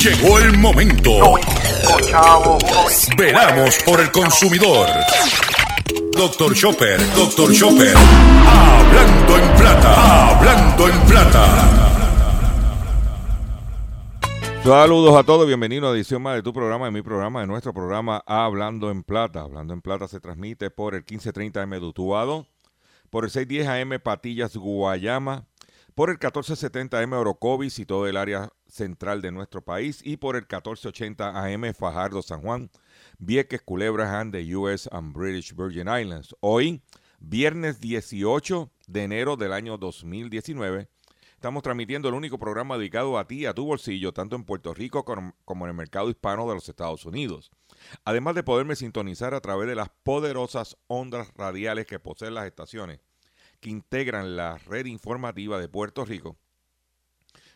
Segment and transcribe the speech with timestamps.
[0.00, 1.34] Llegó el momento.
[3.18, 4.88] Veramos por el consumidor.
[6.16, 7.94] Doctor Chopper, Doctor Chopper.
[8.46, 10.30] Hablando en plata.
[10.30, 11.80] Hablando en plata.
[14.64, 17.74] Saludos a todos, bienvenidos a edición más de tu programa, de mi programa, de nuestro
[17.74, 19.42] programa Hablando en Plata.
[19.42, 22.46] Hablando en Plata se transmite por el 1530M de Utuado,
[23.10, 25.44] por el 610 AM Patillas Guayama,
[25.94, 30.42] por el 1470M Orocovis y todo el área central de nuestro país y por el
[30.42, 32.70] 1480 AM Fajardo San Juan,
[33.18, 36.34] Vieques, Culebra and the US and British Virgin Islands.
[36.40, 36.82] Hoy,
[37.18, 40.88] viernes 18 de enero del año 2019,
[41.34, 45.04] estamos transmitiendo el único programa dedicado a ti, a tu bolsillo, tanto en Puerto Rico
[45.04, 47.50] como en el mercado hispano de los Estados Unidos.
[48.04, 53.00] Además de poderme sintonizar a través de las poderosas ondas radiales que poseen las estaciones
[53.60, 56.36] que integran la red informativa de Puerto Rico,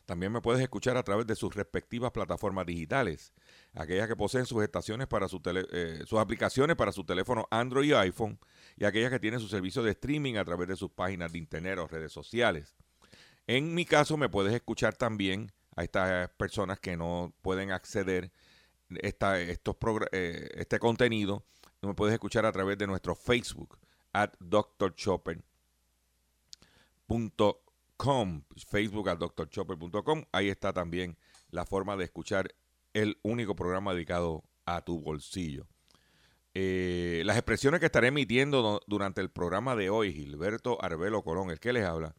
[0.06, 3.32] también me puedes escuchar a través de sus respectivas plataformas digitales,
[3.74, 8.38] aquellas que poseen sus estaciones para eh, sus aplicaciones para su teléfono Android y iPhone,
[8.76, 11.78] y aquellas que tienen su servicio de streaming a través de sus páginas de internet
[11.78, 12.76] o redes sociales.
[13.46, 18.30] En mi caso, me puedes escuchar también a estas personas que no pueden acceder
[18.90, 19.76] esta, estos
[20.12, 21.44] eh, este contenido.
[21.82, 23.78] Me puedes escuchar a través de nuestro Facebook,
[24.12, 25.44] at drchopper.com
[27.98, 30.24] Facebook a drchopper.com.
[30.32, 31.16] Ahí está también
[31.50, 32.54] la forma de escuchar
[32.92, 35.66] el único programa dedicado a tu bolsillo.
[36.54, 41.58] Eh, las expresiones que estaré emitiendo durante el programa de hoy, Gilberto Arbelo Colón, el
[41.58, 42.14] que les habla,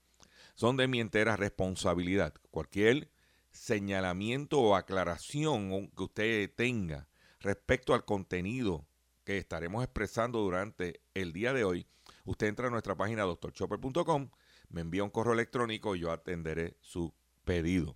[0.55, 2.33] son de mi entera responsabilidad.
[2.51, 3.09] Cualquier
[3.51, 7.07] señalamiento o aclaración que usted tenga
[7.39, 8.85] respecto al contenido
[9.23, 11.87] que estaremos expresando durante el día de hoy,
[12.25, 14.29] usted entra a nuestra página doctorchopper.com
[14.75, 17.13] me envía un correo electrónico y yo atenderé su
[17.45, 17.95] pedido.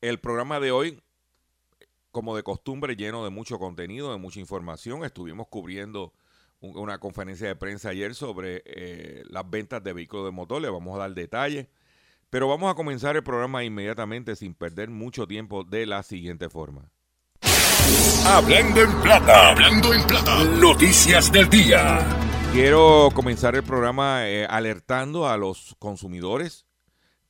[0.00, 1.02] El programa de hoy,
[2.10, 5.04] como de costumbre, lleno de mucho contenido, de mucha información.
[5.04, 6.14] Estuvimos cubriendo
[6.60, 10.62] una conferencia de prensa ayer sobre eh, las ventas de vehículos de motor.
[10.62, 11.66] Le vamos a dar detalles.
[12.30, 16.90] Pero vamos a comenzar el programa inmediatamente sin perder mucho tiempo de la siguiente forma.
[18.24, 21.98] Hablando en plata, hablando en plata, noticias del día.
[22.56, 26.64] Quiero comenzar el programa eh, alertando a los consumidores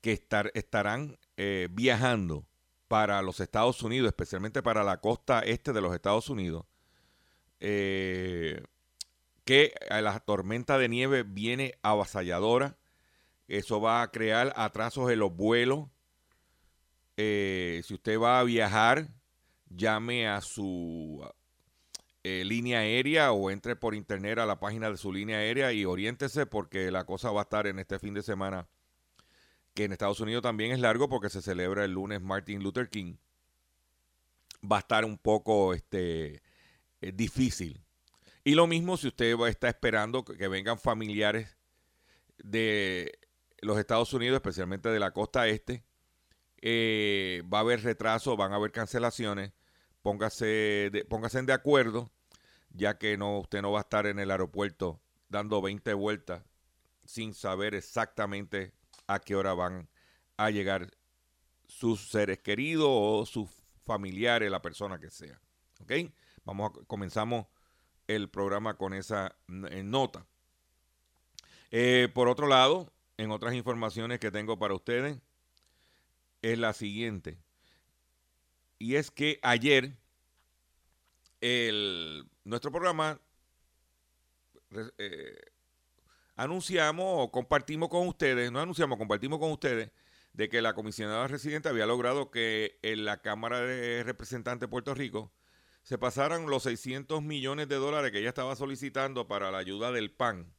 [0.00, 2.46] que estar, estarán eh, viajando
[2.86, 6.64] para los Estados Unidos, especialmente para la costa este de los Estados Unidos,
[7.58, 8.62] eh,
[9.44, 12.78] que la tormenta de nieve viene avasalladora.
[13.48, 15.88] Eso va a crear atrasos en los vuelos.
[17.16, 19.08] si usted va a viajar,
[19.68, 21.20] llame a su
[22.28, 25.84] eh, línea aérea o entre por internet a la página de su línea aérea y
[25.84, 28.66] oriéntese porque la cosa va a estar en este fin de semana,
[29.74, 33.14] que en Estados Unidos también es largo porque se celebra el lunes Martin Luther King.
[34.60, 36.42] Va a estar un poco este,
[37.00, 37.84] eh, difícil.
[38.42, 41.56] Y lo mismo si usted está esperando que vengan familiares
[42.38, 43.20] de
[43.60, 45.84] los Estados Unidos, especialmente de la costa este,
[46.60, 49.52] eh, va a haber retraso, van a haber cancelaciones.
[50.02, 52.10] Póngase de, póngase de acuerdo
[52.76, 56.42] ya que no, usted no va a estar en el aeropuerto dando 20 vueltas
[57.04, 58.72] sin saber exactamente
[59.06, 59.88] a qué hora van
[60.36, 60.90] a llegar
[61.66, 63.50] sus seres queridos o sus
[63.84, 65.40] familiares, la persona que sea.
[65.80, 65.92] ¿Ok?
[66.44, 67.46] Vamos a, comenzamos
[68.06, 70.26] el programa con esa nota.
[71.70, 75.18] Eh, por otro lado, en otras informaciones que tengo para ustedes,
[76.42, 77.38] es la siguiente.
[78.78, 79.96] Y es que ayer
[81.40, 83.20] el nuestro programa
[84.98, 85.40] eh,
[86.36, 89.90] anunciamos o compartimos con ustedes, no anunciamos, compartimos con ustedes
[90.32, 94.94] de que la comisionada residente había logrado que en la Cámara de Representantes de Puerto
[94.94, 95.32] Rico
[95.82, 100.12] se pasaran los 600 millones de dólares que ella estaba solicitando para la ayuda del
[100.12, 100.52] PAN.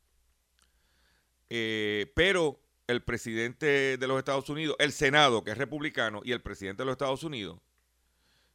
[1.49, 6.41] Eh, pero el presidente de los Estados Unidos, el Senado, que es republicano, y el
[6.41, 7.59] presidente de los Estados Unidos,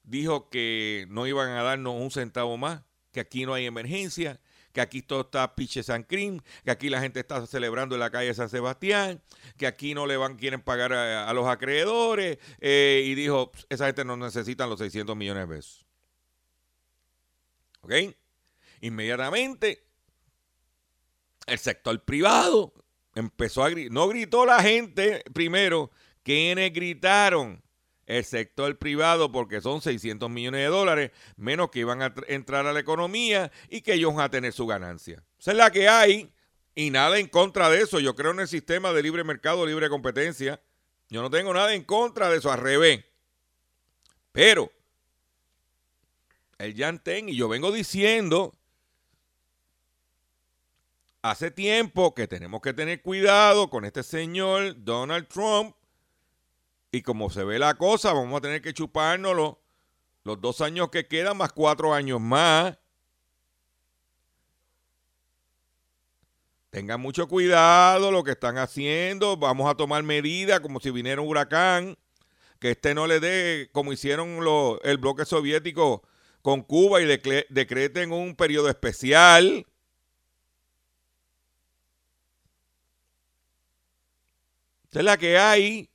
[0.03, 4.41] dijo que no iban a darnos un centavo más que aquí no hay emergencia,
[4.73, 8.11] que aquí todo está piche San Crim, que aquí la gente está celebrando en la
[8.11, 9.23] calle San Sebastián,
[9.57, 14.05] que aquí no le van, quieren pagar a, los acreedores, eh, y dijo, esa gente
[14.05, 15.87] no necesita los 600 millones de pesos.
[17.83, 17.93] ¿Ok?
[18.81, 19.85] Inmediatamente,
[21.47, 22.73] el sector privado
[23.15, 25.91] empezó a gritar, no gritó la gente primero,
[26.23, 27.63] quienes gritaron
[28.07, 32.73] el sector privado porque son 600 millones de dólares menos que iban a entrar a
[32.73, 35.23] la economía y que ellos van a tener su ganancia.
[35.39, 36.33] Esa es la que hay
[36.75, 38.01] y nada en contra de eso.
[38.01, 40.61] Yo creo en el sistema de libre mercado, libre competencia.
[41.09, 43.05] Yo no tengo nada en contra de eso, al revés.
[44.33, 44.73] Pero
[46.59, 48.55] el Yantén, y yo vengo diciendo
[51.21, 55.77] hace tiempo que tenemos que tener cuidado con este señor Donald Trump.
[56.93, 59.59] Y como se ve la cosa, vamos a tener que chupárnoslo
[60.25, 62.79] los dos años que quedan, más cuatro años más.
[66.69, 69.39] Tengan mucho cuidado lo que están haciendo.
[69.39, 71.97] Vamos a tomar medidas como si viniera un huracán.
[72.59, 74.39] Que este no le dé, como hicieron
[74.83, 76.03] el bloque soviético
[76.43, 79.67] con Cuba y decreten un periodo especial.
[84.91, 85.92] Esa es la que hay.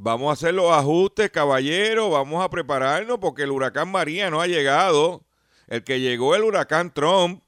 [0.00, 2.10] Vamos a hacer los ajustes, caballero.
[2.10, 5.24] Vamos a prepararnos porque el huracán María no ha llegado.
[5.66, 7.42] El que llegó el huracán Trump.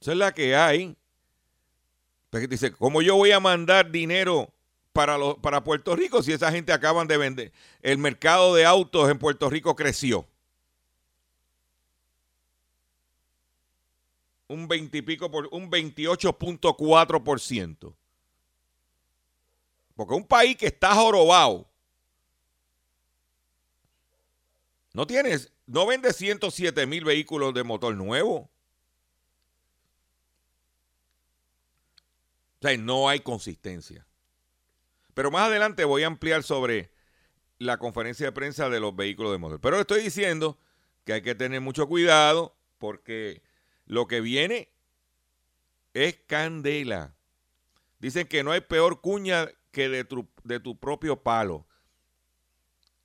[0.00, 0.96] Esa es la que hay.
[2.48, 4.52] dice, ¿cómo yo voy a mandar dinero
[4.92, 7.52] para, para Puerto Rico si esa gente acaban de vender?
[7.82, 10.26] El mercado de autos en Puerto Rico creció.
[14.48, 17.94] Un 20 y pico por un 28.4%.
[19.94, 21.68] Porque un país que está jorobado
[24.96, 28.50] No tienes, no vende 107 mil vehículos de motor nuevo.
[32.58, 34.06] O sea, no hay consistencia.
[35.12, 36.90] Pero más adelante voy a ampliar sobre
[37.58, 39.60] la conferencia de prensa de los vehículos de motor.
[39.60, 40.56] Pero estoy diciendo
[41.04, 43.42] que hay que tener mucho cuidado porque
[43.86, 44.68] lo que viene
[45.94, 47.14] es candela.
[47.98, 51.66] Dicen que no hay peor cuña que de tu, de tu propio palo.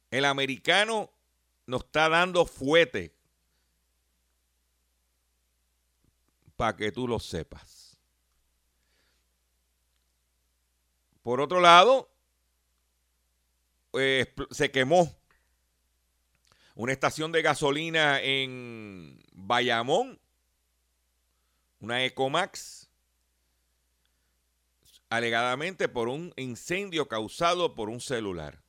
[0.10, 1.10] El americano
[1.66, 3.16] nos está dando fuete
[6.56, 7.98] para que tú lo sepas.
[11.24, 12.10] Por otro lado,
[13.94, 15.16] eh, se quemó
[16.76, 20.20] una estación de gasolina en Bayamón,
[21.82, 22.88] una Ecomax,
[25.10, 28.62] alegadamente por un incendio causado por un celular.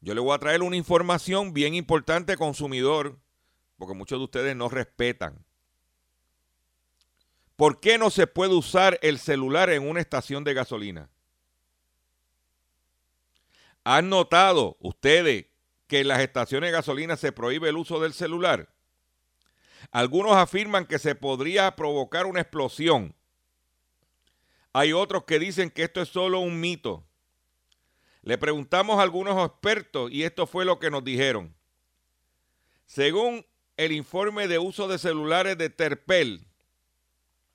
[0.00, 3.18] Yo le voy a traer una información bien importante, consumidor,
[3.76, 5.44] porque muchos de ustedes no respetan.
[7.56, 11.10] ¿Por qué no se puede usar el celular en una estación de gasolina?
[13.84, 15.46] ¿Han notado ustedes
[15.88, 18.68] que en las estaciones de gasolina se prohíbe el uso del celular?
[19.90, 23.14] Algunos afirman que se podría provocar una explosión.
[24.72, 27.04] Hay otros que dicen que esto es solo un mito.
[28.22, 31.54] Le preguntamos a algunos expertos y esto fue lo que nos dijeron.
[32.86, 33.46] Según
[33.76, 36.46] el informe de uso de celulares de Terpel,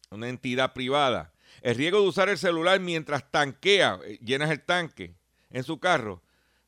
[0.10, 5.16] una entidad privada, el riesgo de usar el celular mientras tanquea, eh, llenas el tanque
[5.50, 6.22] en su carro,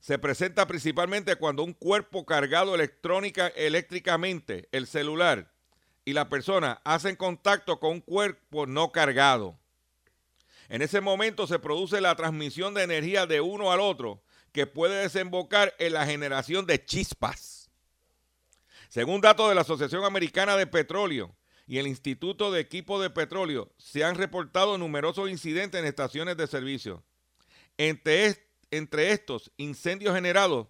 [0.06, 5.52] se presenta principalmente cuando un cuerpo cargado electrónica, eléctricamente, el celular,
[6.06, 9.58] y la persona hacen contacto con un cuerpo no cargado.
[10.70, 14.22] En ese momento se produce la transmisión de energía de uno al otro
[14.52, 17.72] que puede desembocar en la generación de chispas.
[18.90, 21.36] Según datos de la Asociación Americana de Petróleo
[21.66, 26.46] y el Instituto de Equipo de Petróleo, se han reportado numerosos incidentes en estaciones de
[26.46, 27.04] servicio.
[27.78, 28.45] Entre,
[28.78, 30.68] entre estos, incendios generados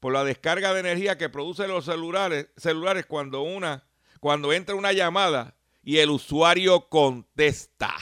[0.00, 3.84] por la descarga de energía que producen los celulares, celulares cuando, una,
[4.20, 7.94] cuando entra una llamada y el usuario contesta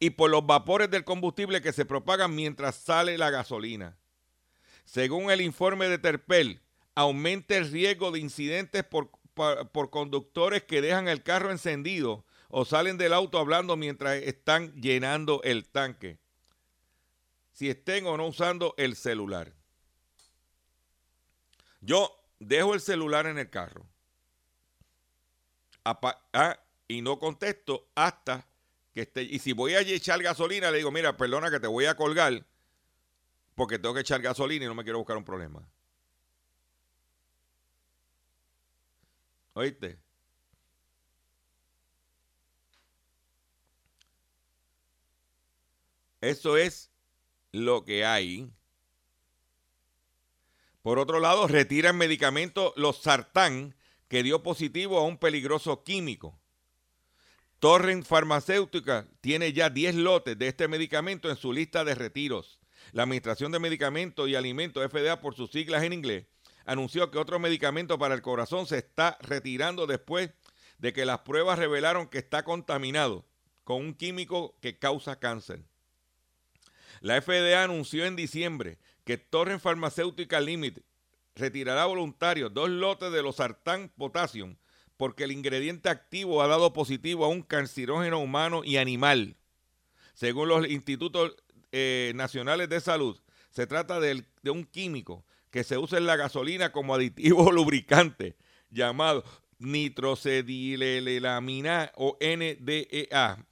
[0.00, 3.98] y por los vapores del combustible que se propagan mientras sale la gasolina.
[4.86, 6.62] Según el informe de Terpel,
[6.94, 12.96] aumenta el riesgo de incidentes por, por, conductores que dejan el carro encendido o salen
[12.96, 16.18] del auto hablando mientras están llenando el tanque.
[17.60, 19.52] Si estén o no usando el celular.
[21.82, 23.86] Yo dejo el celular en el carro.
[25.84, 28.46] Ah, y no contesto hasta
[28.94, 31.84] que esté, y si voy a echar gasolina, le digo, mira, perdona que te voy
[31.84, 32.46] a colgar
[33.54, 35.62] porque tengo que echar gasolina y no me quiero buscar un problema.
[39.52, 39.98] ¿Oíste?
[46.22, 46.90] Eso es
[47.52, 48.50] lo que hay.
[50.82, 53.74] Por otro lado, retiran medicamentos los sartán
[54.08, 56.38] que dio positivo a un peligroso químico.
[57.58, 62.58] Torrent Farmacéutica tiene ya 10 lotes de este medicamento en su lista de retiros.
[62.92, 66.26] La Administración de Medicamentos y Alimentos, FDA por sus siglas en inglés,
[66.64, 70.30] anunció que otro medicamento para el corazón se está retirando después
[70.78, 73.26] de que las pruebas revelaron que está contaminado
[73.64, 75.62] con un químico que causa cáncer.
[77.00, 80.82] La FDA anunció en diciembre que Torrent Pharmaceutical Limited
[81.34, 84.56] retirará voluntarios dos lotes de los sartán potassium
[84.96, 89.38] porque el ingrediente activo ha dado positivo a un cancerógeno humano y animal.
[90.12, 91.34] Según los institutos
[91.72, 96.16] eh, nacionales de salud, se trata de, de un químico que se usa en la
[96.16, 98.36] gasolina como aditivo lubricante
[98.68, 99.24] llamado
[99.58, 103.46] nitrocedilelamina o NDEA.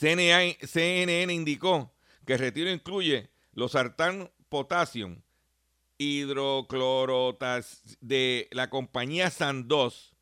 [0.00, 1.92] CNN indicó
[2.24, 5.20] que el retiro incluye los sartán potassium,
[5.98, 10.14] hidroclorotas de la compañía Sandoz,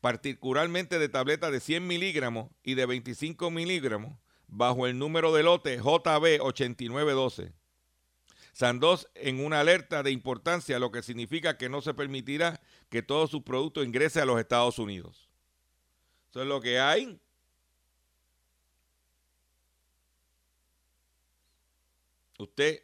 [0.00, 4.16] particularmente de tabletas de 100 miligramos y de 25 miligramos,
[4.46, 7.52] bajo el número de lote JB8912.
[8.52, 13.26] Sandoz en una alerta de importancia, lo que significa que no se permitirá que todo
[13.26, 15.28] su producto ingrese a los Estados Unidos.
[16.30, 17.18] Eso es lo que hay.
[22.38, 22.82] Usted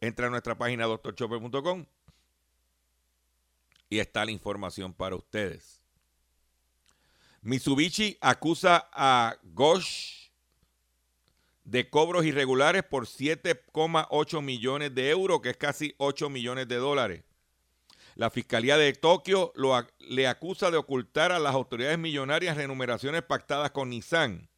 [0.00, 1.86] entra a nuestra página doctorchopper.com
[3.88, 5.80] y está la información para ustedes.
[7.42, 10.30] Mitsubishi acusa a Gosh
[11.64, 17.24] de cobros irregulares por 7,8 millones de euros, que es casi 8 millones de dólares.
[18.14, 23.72] La Fiscalía de Tokio lo, le acusa de ocultar a las autoridades millonarias renumeraciones pactadas
[23.72, 24.48] con Nissan.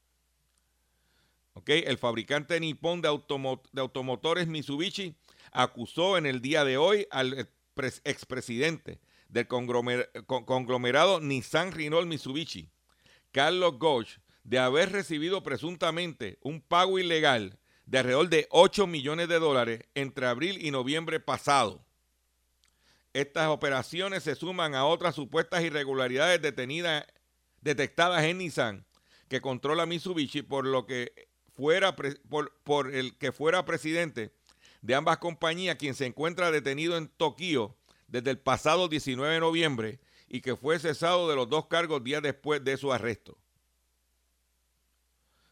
[1.67, 5.17] El fabricante nipón de, automotores Mitsubishi
[5.53, 7.49] acusó en el día de hoy al
[8.05, 12.71] expresidente del conglomerado Nissan Renault Mitsubishi,
[13.33, 19.39] Carlos Ghosh, de haber recibido presuntamente un pago ilegal de alrededor de 8 millones de
[19.39, 21.85] dólares entre abril y noviembre pasado.
[23.13, 26.41] Estas operaciones se suman a otras supuestas irregularidades
[27.61, 28.87] detectadas en Nissan,
[29.29, 31.28] que controla Mitsubishi, por lo que
[31.59, 34.31] fuera por, el que fuera presidente
[34.81, 37.75] de ambas compañías, quien se encuentra detenido en Tokio
[38.07, 39.99] desde el pasado 19 de noviembre
[40.29, 43.37] y que fue cesado de los dos cargos días después de su arresto.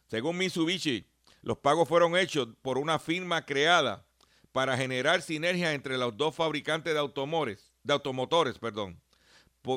[0.07, 1.05] Según Mitsubishi,
[1.41, 4.05] los pagos fueron hechos por una firma creada
[4.53, 8.97] para generar sinergia entre los dos fabricantes de automotores, de automotores, perdón.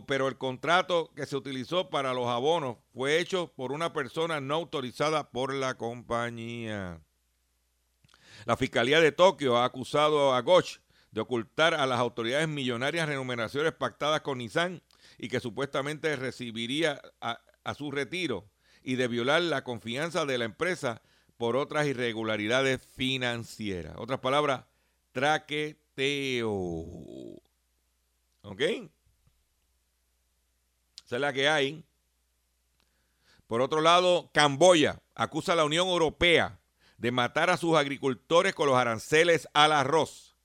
[0.07, 4.55] Pero el contrato que se utilizó para los abonos fue hecho por una persona no
[4.55, 7.01] autorizada por la compañía.
[8.47, 10.79] La Fiscalía de Tokio ha acusado a Goch
[11.11, 14.83] de ocultar a las autoridades millonarias remuneraciones pactadas con Nissan
[15.19, 17.41] y que supuestamente recibiría a,
[17.75, 18.49] su retiro
[18.83, 21.03] y de violar la confianza de la empresa
[21.37, 23.95] por otras irregularidades financieras.
[23.97, 24.65] Otras palabras,
[25.13, 26.51] traqueteo.
[28.43, 28.63] ¿Ok?
[31.11, 31.85] Es la que hay.
[33.47, 36.61] Por otro lado, Camboya acusa a la Unión Europea
[36.99, 40.37] de matar a sus agricultores con los aranceles al arroz.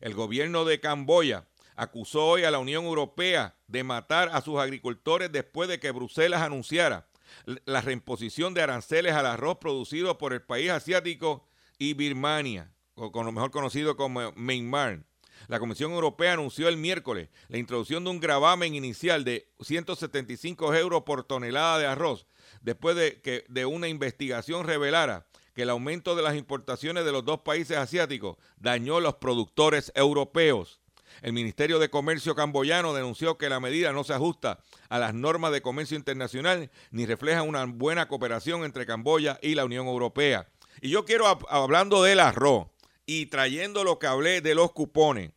[0.00, 1.46] El gobierno de Camboya
[1.76, 6.42] acusó hoy a la Unión Europea de matar a sus agricultores después de que Bruselas
[6.42, 7.08] anunciara
[7.44, 11.46] la reimposición de aranceles al arroz producido por el país asiático
[11.78, 15.04] y Birmania, o con lo mejor conocido como Myanmar.
[15.48, 21.02] La Comisión Europea anunció el miércoles la introducción de un gravamen inicial de 175 euros
[21.02, 22.26] por tonelada de arroz,
[22.60, 27.24] después de que de una investigación revelara que el aumento de las importaciones de los
[27.24, 30.80] dos países asiáticos dañó a los productores europeos.
[31.20, 35.52] El Ministerio de Comercio camboyano denunció que la medida no se ajusta a las normas
[35.52, 40.48] de comercio internacional ni refleja una buena cooperación entre Camboya y la Unión Europea.
[40.80, 42.71] Y yo quiero, hablando del arroz
[43.20, 45.32] y trayendo lo que hablé de los cupones,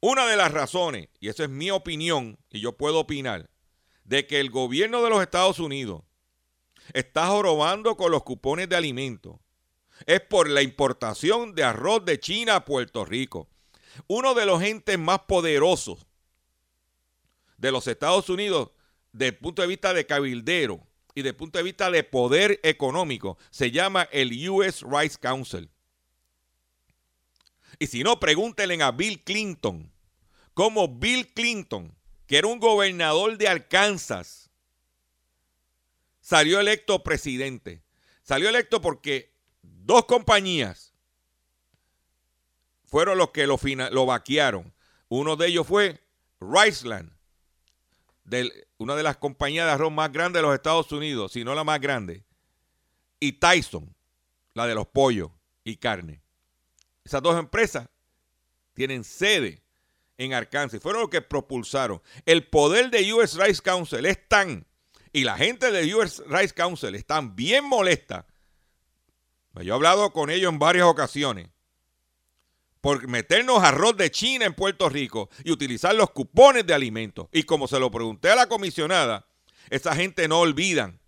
[0.00, 3.48] una de las razones, y esa es mi opinión, y yo puedo opinar,
[4.04, 6.02] de que el gobierno de los Estados Unidos
[6.92, 9.36] está jorobando con los cupones de alimentos.
[10.06, 13.48] Es por la importación de arroz de China a Puerto Rico.
[14.08, 16.06] Uno de los entes más poderosos
[17.56, 18.72] de los Estados Unidos,
[19.12, 22.58] desde el punto de vista de cabildero y desde el punto de vista de poder
[22.64, 25.70] económico, se llama el US Rice Council.
[27.82, 29.92] Y si no, pregúntenle a Bill Clinton,
[30.54, 31.92] cómo Bill Clinton,
[32.28, 34.52] que era un gobernador de Arkansas,
[36.20, 37.82] salió electo presidente.
[38.22, 40.94] Salió electo porque dos compañías
[42.84, 43.58] fueron los que lo,
[43.90, 44.72] lo vaquearon.
[45.08, 46.06] Uno de ellos fue
[46.38, 47.12] Riceland,
[48.78, 51.64] una de las compañías de arroz más grandes de los Estados Unidos, si no la
[51.64, 52.24] más grande.
[53.18, 53.92] Y Tyson,
[54.54, 55.32] la de los pollos
[55.64, 56.21] y carne.
[57.04, 57.88] Esas dos empresas
[58.74, 59.62] tienen sede
[60.18, 60.80] en Arkansas.
[60.80, 62.00] Fueron los que propulsaron.
[62.26, 64.66] El poder de US Rice Council es tan,
[65.12, 68.26] y la gente de US Rice Council están bien molesta.
[69.54, 71.50] Yo he hablado con ellos en varias ocasiones
[72.82, 77.28] por meternos arroz de China en Puerto Rico y utilizar los cupones de alimentos.
[77.32, 79.26] Y como se lo pregunté a la comisionada,
[79.70, 81.00] esa gente no olvidan.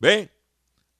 [0.00, 0.30] ¿Ve?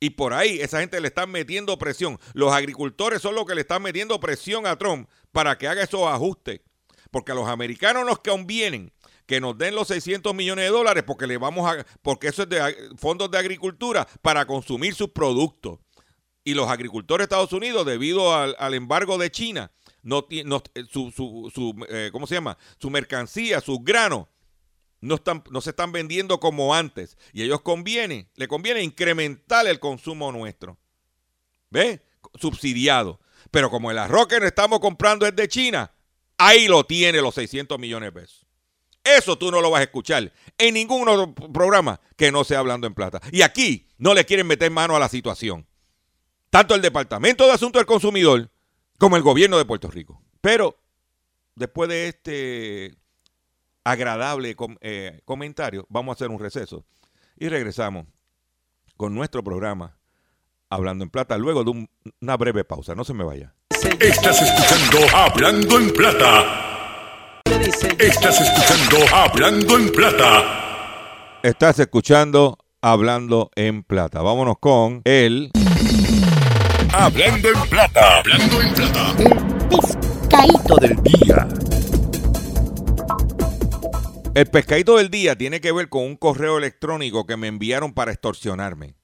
[0.01, 2.19] Y por ahí esa gente le están metiendo presión.
[2.33, 6.03] Los agricultores son los que le están metiendo presión a Trump para que haga esos
[6.09, 6.63] ajustes.
[7.11, 8.93] Porque a los americanos nos convienen
[9.27, 12.49] que nos den los 600 millones de dólares porque le vamos a porque eso es
[12.49, 15.79] de fondos de agricultura para consumir sus productos.
[16.43, 19.71] Y los agricultores de Estados Unidos, debido al embargo de China,
[20.03, 22.57] no, no eh, su, su, su eh, ¿cómo se llama?
[22.79, 24.27] Su mercancía, sus granos,
[25.01, 27.17] no, están, no se están vendiendo como antes.
[27.33, 30.79] Y a ellos conviene, le conviene incrementar el consumo nuestro.
[31.71, 32.03] ¿Ve?
[32.35, 33.21] Subsidiado.
[33.51, 35.93] Pero como el arroz que estamos comprando es de China,
[36.37, 38.47] ahí lo tiene los 600 millones de pesos.
[39.03, 42.87] Eso tú no lo vas a escuchar en ningún otro programa que no sea hablando
[42.87, 43.21] en plata.
[43.33, 45.67] Y aquí no le quieren meter mano a la situación.
[46.51, 48.51] Tanto el Departamento de Asuntos del Consumidor
[48.99, 50.23] como el gobierno de Puerto Rico.
[50.41, 50.79] Pero
[51.55, 52.95] después de este
[53.85, 56.85] agradable eh, comentario, vamos a hacer un receso
[57.39, 58.07] y regresamos
[58.97, 59.97] con nuestro programa
[60.73, 61.89] Hablando en Plata luego de
[62.21, 62.95] una breve pausa.
[62.95, 63.53] No se me vaya.
[63.99, 67.43] Estás escuchando Hablando en Plata.
[67.99, 71.41] Estás escuchando Hablando en Plata.
[71.43, 74.23] Estás escuchando Hablando en Plata.
[74.23, 75.51] Vámonos con el...
[76.93, 78.19] Hablando en plata.
[78.19, 79.15] Hablando en plata.
[79.19, 81.49] El pescadito del día.
[84.33, 88.13] El pescadito del día tiene que ver con un correo electrónico que me enviaron para
[88.13, 88.95] extorsionarme.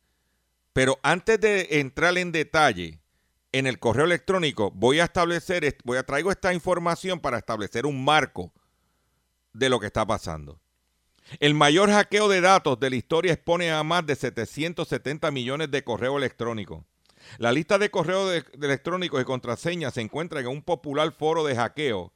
[0.72, 3.00] Pero antes de entrar en detalle
[3.50, 8.04] en el correo electrónico, voy a establecer, voy a traigo esta información para establecer un
[8.04, 8.52] marco
[9.52, 10.60] de lo que está pasando.
[11.40, 15.82] El mayor hackeo de datos de la historia expone a más de 770 millones de
[15.82, 16.84] correos electrónicos.
[17.38, 22.12] La lista de correos electrónicos y contraseñas se encuentra en un popular foro de hackeo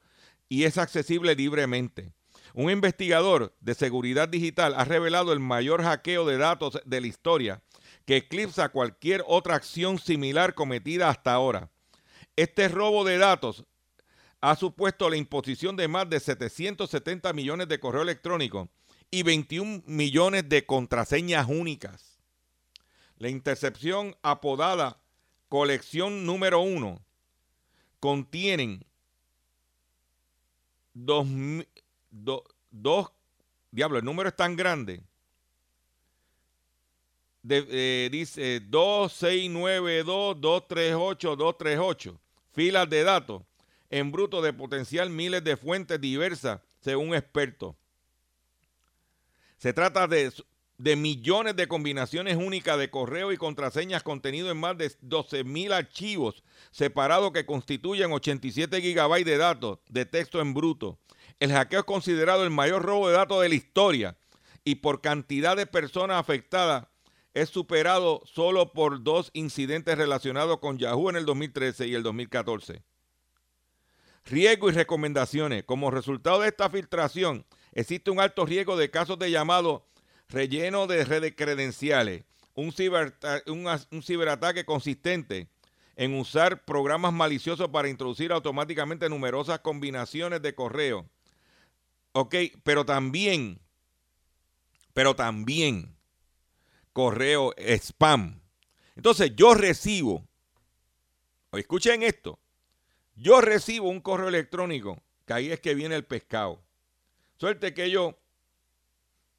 [0.48, 2.12] y es accesible libremente.
[2.54, 7.62] Un investigador de seguridad digital ha revelado el mayor hackeo de datos de la historia
[8.04, 11.70] que eclipsa cualquier otra acción similar cometida hasta ahora.
[12.36, 13.64] Este robo de datos
[14.40, 18.68] ha supuesto la imposición de más de 770 millones de correos electrónicos
[19.10, 22.18] y 21 millones de contraseñas únicas.
[23.18, 25.00] La intercepción apodada
[25.48, 27.04] colección número uno
[27.98, 28.86] contienen
[32.10, 33.10] dos,
[33.70, 35.02] diablo, el número es tan grande.
[37.48, 42.20] Eh, dice 2692, 238, 238.
[42.52, 43.42] Filas de datos
[43.88, 47.74] en bruto de potencial miles de fuentes diversas, según expertos.
[49.56, 50.32] Se trata de
[50.80, 56.42] de millones de combinaciones únicas de correo y contraseñas contenido en más de 12.000 archivos
[56.70, 60.98] separados que constituyen 87 gigabytes de datos de texto en bruto.
[61.40, 64.16] El hackeo es considerado el mayor robo de datos de la historia
[64.62, 66.86] y por cantidad de personas afectadas
[67.32, 72.82] es superado solo por dos incidentes relacionados con Yahoo en el 2013 y el 2014.
[74.26, 75.64] Riesgo y recomendaciones.
[75.64, 79.86] Como resultado de esta filtración, existe un alto riesgo de casos de llamado
[80.28, 82.24] relleno de redes credenciales,
[82.54, 82.74] un,
[83.46, 85.48] un, ciberataque consistente
[85.96, 91.08] en usar programas maliciosos para introducir automáticamente numerosas combinaciones de correo.
[92.12, 93.60] Ok, pero también,
[94.92, 95.96] pero también
[96.92, 98.40] correo spam.
[98.96, 100.26] Entonces yo recibo,
[101.52, 102.38] escuchen esto,
[103.14, 106.62] yo recibo un correo electrónico, que ahí es que viene el pescado.
[107.38, 108.18] Suerte que yo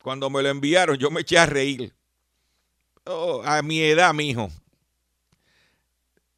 [0.01, 1.93] cuando me lo enviaron, yo me eché a reír.
[3.05, 4.49] Oh, a mi edad, mi hijo.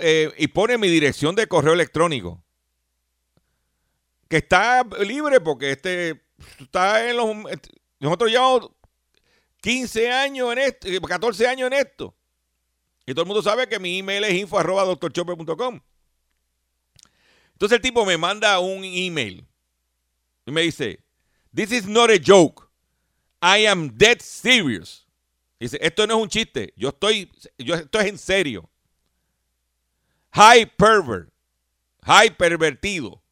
[0.00, 2.42] Eh, y pone mi dirección de correo electrónico.
[4.28, 6.22] Que está libre porque este
[6.58, 7.28] está en los.
[8.00, 8.70] Nosotros llevamos
[9.60, 12.14] 15 años en esto, 14 años en esto.
[13.04, 14.84] Y todo el mundo sabe que mi email es info arroba
[17.56, 19.42] Entonces el tipo me manda un email
[20.44, 21.00] y me dice,
[21.54, 22.68] This is not a joke.
[23.40, 25.06] I am dead serious.
[25.58, 26.74] Dice, esto no es un chiste.
[26.76, 28.68] Yo estoy, yo esto es en serio.
[30.34, 31.32] High pervert.
[32.04, 33.22] High pervertido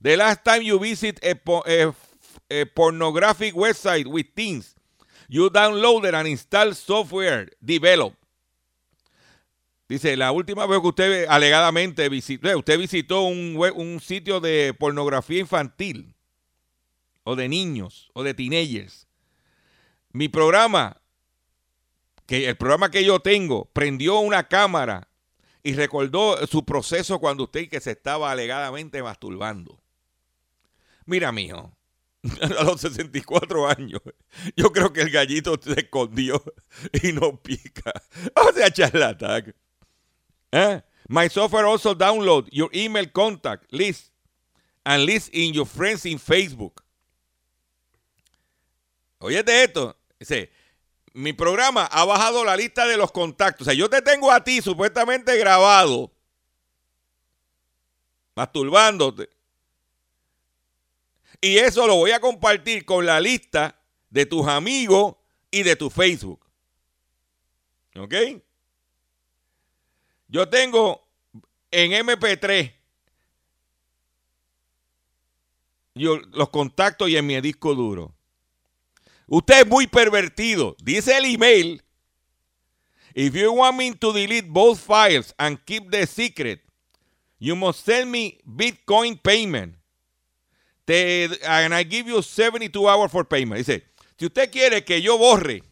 [0.00, 1.94] The last time you visit a,
[2.50, 4.74] a pornographic website with teens,
[5.28, 8.23] you downloaded and installed software developed.
[9.94, 15.38] Dice, la última vez que usted alegadamente visitó, usted visitó un, un sitio de pornografía
[15.38, 16.16] infantil,
[17.22, 19.06] o de niños, o de teenagers.
[20.10, 21.00] Mi programa,
[22.26, 25.06] que el programa que yo tengo, prendió una cámara
[25.62, 29.80] y recordó su proceso cuando usted que se estaba alegadamente masturbando.
[31.06, 31.72] Mira, mijo,
[32.40, 34.00] a los 64 años,
[34.56, 36.42] yo creo que el gallito se escondió
[37.00, 37.92] y no pica.
[38.34, 39.54] O sea, charlatán.
[40.54, 40.80] ¿Eh?
[41.08, 44.12] My software also download your email contact list
[44.84, 46.80] and list in your friends in Facebook.
[49.18, 50.52] Oye de esto, dice,
[51.12, 53.62] mi programa ha bajado la lista de los contactos.
[53.62, 56.12] O sea, yo te tengo a ti supuestamente grabado,
[58.36, 59.28] masturbándote.
[61.40, 65.16] Y eso lo voy a compartir con la lista de tus amigos
[65.50, 66.46] y de tu Facebook.
[67.96, 68.14] ¿Ok?
[70.34, 71.00] Yo tengo
[71.70, 72.72] en MP3
[75.94, 78.12] yo, los contactos y en mi disco duro.
[79.28, 80.74] Usted es muy pervertido.
[80.82, 81.80] Dice el email.
[83.14, 86.60] If you want me to delete both files and keep the secret,
[87.38, 89.76] you must send me Bitcoin payment.
[90.88, 93.64] And I give you 72 hours for payment.
[93.64, 93.84] Dice,
[94.18, 95.62] si usted quiere que yo borre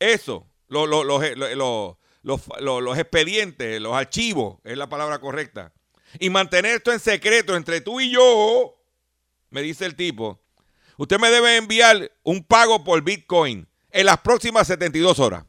[0.00, 5.72] eso, lo- lo- lo- lo- los, lo- los expedientes, los archivos, es la palabra correcta,
[6.18, 8.74] y mantener esto en secreto entre tú y yo,
[9.50, 10.42] me dice el tipo,
[10.96, 15.44] usted me debe enviar un pago por Bitcoin en las próximas 72 horas.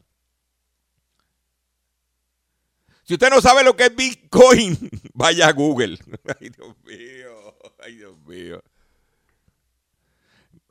[3.03, 4.77] Si usted no sabe lo que es Bitcoin,
[5.13, 5.97] vaya a Google.
[6.39, 7.57] Ay, Dios mío.
[7.79, 8.61] Ay, Dios mío.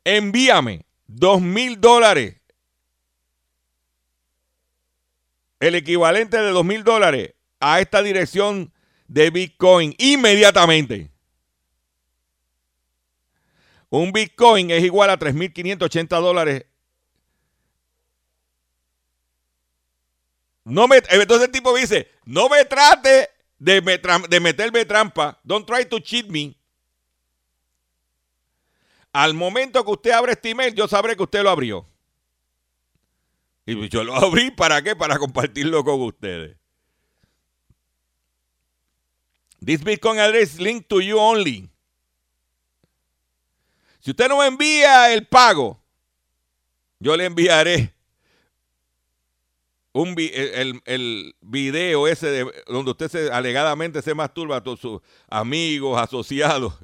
[0.04, 2.35] Envíame dos mil dólares.
[5.66, 8.72] El equivalente de dos mil dólares a esta dirección
[9.08, 11.10] de Bitcoin inmediatamente.
[13.88, 16.66] Un Bitcoin es igual a 3.580 dólares.
[20.64, 25.40] No me, entonces el tipo dice, no me trate de, me de meterme trampa.
[25.44, 26.56] Don't try to cheat me.
[29.12, 31.88] Al momento que usted abre este email, yo sabré que usted lo abrió.
[33.66, 34.94] Y yo lo abrí, ¿para qué?
[34.94, 36.56] Para compartirlo con ustedes.
[39.64, 41.68] This Bitcoin address is linked to you only.
[44.00, 45.82] Si usted no me envía el pago,
[47.00, 47.92] yo le enviaré
[49.92, 54.78] un vi- el, el video ese de, donde usted se, alegadamente se masturba a todos
[54.78, 56.74] sus amigos, asociados.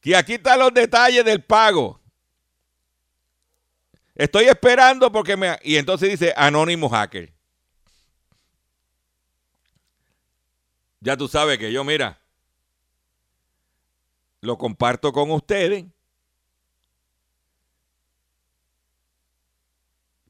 [0.00, 1.98] Que aquí están los detalles del pago.
[4.14, 5.58] Estoy esperando porque me...
[5.62, 7.32] Y entonces dice Anónimo Hacker.
[11.00, 12.18] Ya tú sabes que yo, mira,
[14.40, 15.84] lo comparto con ustedes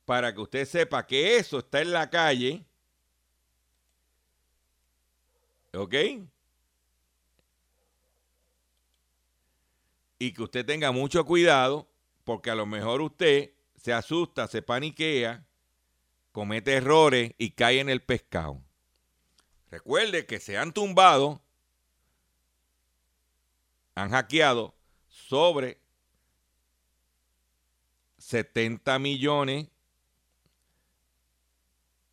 [0.05, 2.65] para que usted sepa que eso está en la calle.
[5.75, 5.95] ¿Ok?
[10.19, 11.89] Y que usted tenga mucho cuidado
[12.25, 13.54] porque a lo mejor usted
[13.85, 15.47] se asusta, se paniquea,
[16.33, 18.65] comete errores y cae en el pescado.
[19.71, 21.43] Recuerde que se han tumbado,
[23.95, 24.75] han hackeado
[25.07, 25.83] sobre
[28.17, 29.69] 70 millones,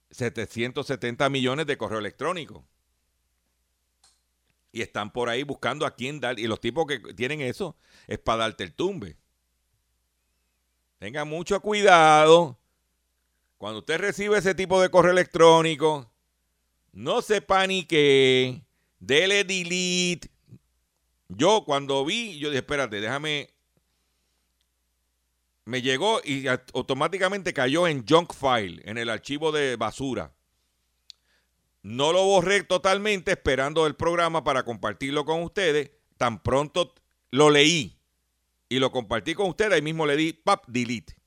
[0.10, 2.68] 770 millones de correo electrónico.
[4.74, 6.38] Y están por ahí buscando a quién dar.
[6.38, 9.21] Y los tipos que tienen eso es para darte el tumbe.
[11.02, 12.60] Tenga mucho cuidado.
[13.58, 16.08] Cuando usted recibe ese tipo de correo electrónico,
[16.92, 18.64] no se panique.
[19.00, 20.30] Dele delete.
[21.28, 23.50] Yo cuando vi, yo dije, espérate, déjame.
[25.66, 30.32] Me llegó y automáticamente cayó en junk file, en el archivo de basura.
[31.82, 35.90] No lo borré totalmente esperando el programa para compartirlo con ustedes.
[36.18, 36.94] Tan pronto
[37.32, 38.01] lo leí
[38.72, 41.18] y lo compartí con ustedes, ahí mismo le di pap delete.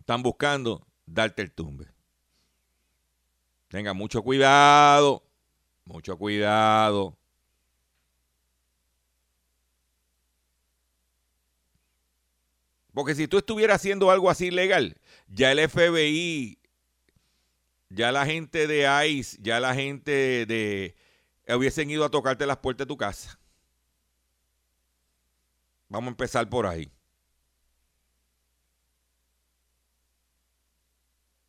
[0.00, 1.86] Están buscando darte el tumbe.
[3.68, 5.22] Tenga mucho cuidado,
[5.84, 7.16] mucho cuidado.
[12.92, 16.58] Porque si tú estuvieras haciendo algo así legal, ya el FBI
[17.90, 20.96] ya la gente de ICE, ya la gente de,
[21.48, 23.38] hubiesen ido a tocarte las puertas de tu casa.
[25.88, 26.90] Vamos a empezar por ahí.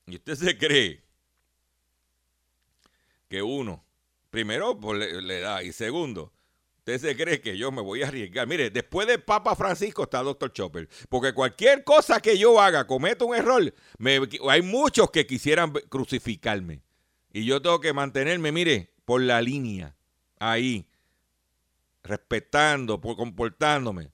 [0.07, 1.03] ¿Y usted se cree
[3.27, 3.83] que uno,
[4.29, 6.31] primero, le, da, y segundo,
[6.77, 8.45] usted se cree que yo me voy a arriesgar?
[8.47, 13.25] Mire, después de Papa Francisco está Doctor Chopper, porque cualquier cosa que yo haga, cometa
[13.25, 13.73] un error,
[14.47, 16.83] hay muchos que quisieran crucificarme.
[17.33, 19.95] Y yo tengo que mantenerme, mire, por la línea,
[20.39, 20.87] ahí,
[22.03, 24.11] respetando, por comportándome.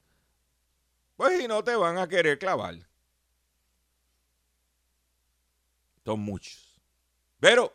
[1.16, 2.76] Pues si no te van a querer clavar.
[6.04, 6.80] Son muchos.
[7.40, 7.74] Pero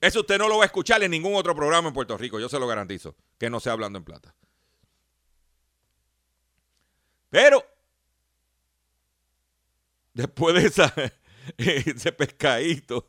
[0.00, 2.48] eso usted no lo va a escuchar en ningún otro programa en Puerto Rico, yo
[2.48, 4.34] se lo garantizo, que no sea hablando en plata.
[7.28, 7.64] Pero
[10.14, 10.92] después de esa,
[11.58, 13.06] ese pescadito,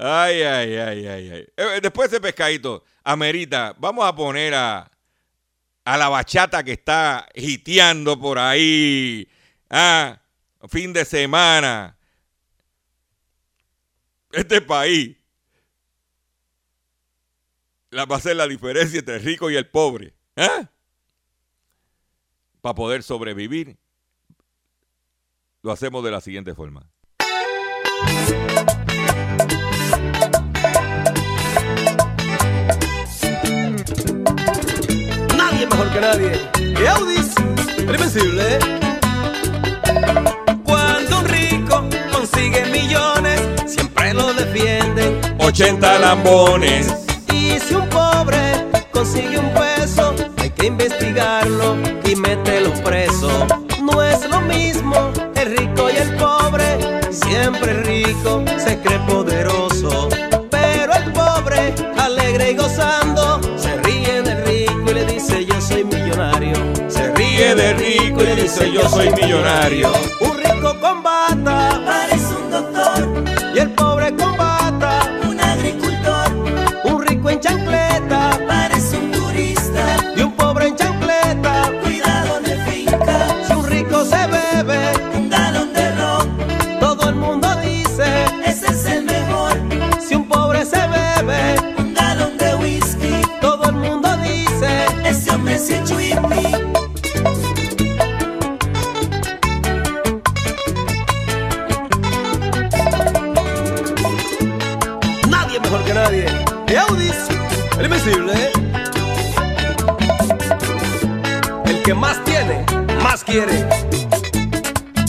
[0.00, 1.46] ay, ay, ay, ay, ay.
[1.56, 4.90] Eh, después de ese pescadito, amerita, vamos a poner a,
[5.84, 9.28] a la bachata que está hiteando por ahí,
[9.68, 10.20] ah,
[10.68, 11.96] fin de semana
[14.32, 15.16] este país
[17.90, 20.14] la va a ser la diferencia entre el rico y el pobre.
[20.36, 20.66] ¿eh?
[22.60, 23.76] Para poder sobrevivir,
[25.62, 26.88] lo hacemos de la siguiente forma.
[35.70, 36.32] Mejor que nadie.
[36.58, 37.34] Y Audis,
[37.78, 38.58] el invencible.
[40.64, 43.40] Cuando un rico consigue millones
[45.50, 46.86] 80 lambones.
[47.32, 48.38] Y si un pobre
[48.92, 53.46] consigue un peso, hay que investigarlo y meterlo preso.
[53.82, 56.78] No es lo mismo el rico y el pobre,
[57.10, 60.08] siempre rico se cree poderoso.
[60.50, 63.40] Pero el pobre, alegre y gozando,
[67.54, 69.90] Del rico y dice yo soy millonario.
[113.30, 113.64] Quiere.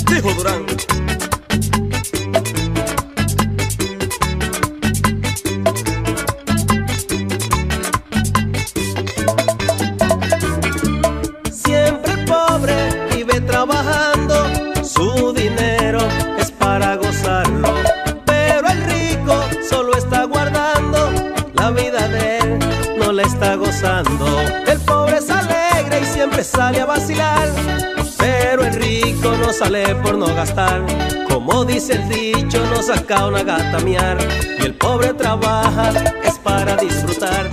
[0.07, 0.65] Dijo Durán.
[11.51, 12.75] Siempre pobre
[13.15, 14.35] vive trabajando,
[14.83, 15.99] su dinero
[16.37, 17.73] es para gozarlo.
[18.25, 21.11] Pero el rico solo está guardando
[21.55, 22.31] la vida de
[23.23, 24.25] está gozando.
[24.67, 27.49] El pobre se alegra y siempre sale a vacilar.
[29.51, 30.81] No sale por no gastar.
[31.27, 34.17] Como dice el dicho, no saca una gata miar.
[34.57, 35.91] Y el pobre trabaja
[36.23, 37.49] es para disfrutar.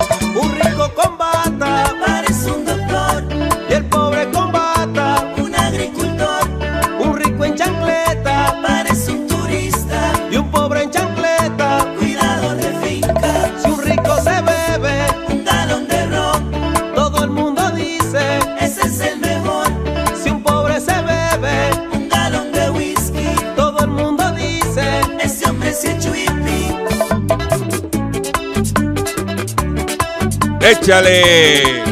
[30.69, 31.83] Échale,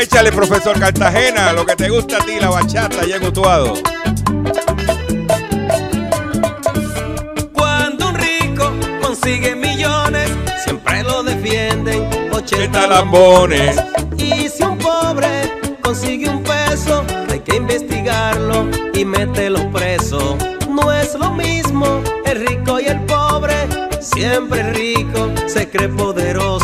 [0.00, 3.74] échale, profesor Cartagena, lo que te gusta a ti, la bachata y el mutuado.
[7.52, 10.30] Cuando un rico consigue millones,
[10.64, 13.76] siempre lo defienden 80 lambones.
[14.16, 15.28] Y si un pobre
[15.82, 20.38] consigue un peso, hay que investigarlo y mételo preso.
[20.66, 23.54] No es lo mismo el rico y el pobre,
[24.00, 26.61] siempre rico se cree poderoso.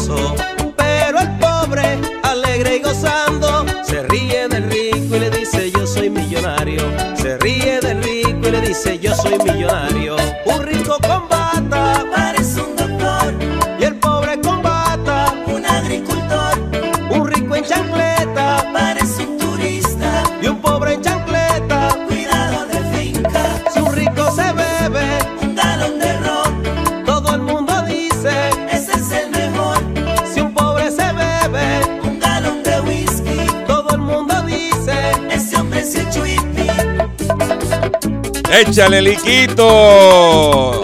[38.60, 40.82] Échale liquito.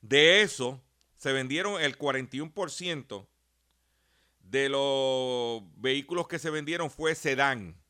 [0.00, 0.80] De eso,
[1.16, 3.26] se vendieron el 41%
[4.40, 7.82] de los vehículos que se vendieron fue sedán.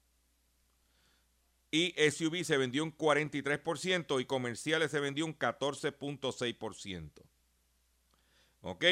[1.74, 7.10] Y SUV se vendió un 43% y comerciales se vendió un 14.6%.
[8.62, 8.84] ¿Ok?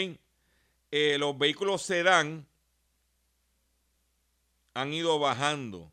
[0.91, 2.45] Eh, los vehículos sedán
[4.75, 5.93] han ido bajando.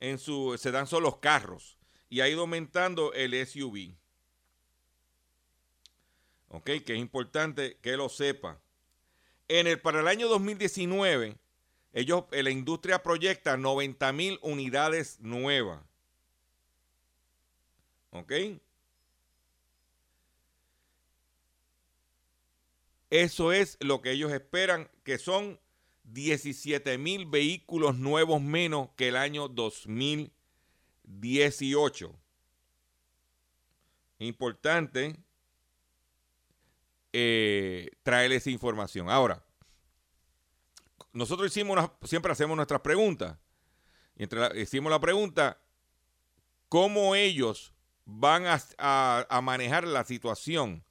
[0.00, 1.78] En su sedán son los carros
[2.10, 3.94] y ha ido aumentando el SUV.
[6.48, 6.64] ¿Ok?
[6.64, 8.58] Que es importante que lo sepa.
[9.46, 11.36] En el, para el año 2019,
[11.92, 15.82] ellos, la industria proyecta 90 mil unidades nuevas.
[18.10, 18.32] ¿Ok?
[23.10, 25.58] Eso es lo que ellos esperan, que son
[26.04, 32.14] 17 mil vehículos nuevos menos que el año 2018.
[34.20, 35.16] Importante
[37.12, 39.08] eh, traer esa información.
[39.08, 39.44] Ahora,
[41.18, 43.36] nosotros hicimos siempre hacemos nuestras preguntas.
[44.16, 45.60] Y entre la, hicimos la pregunta,
[46.68, 50.84] ¿cómo ellos van a, manejar la situación